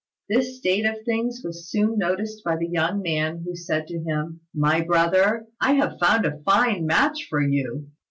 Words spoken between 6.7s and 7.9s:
match for you."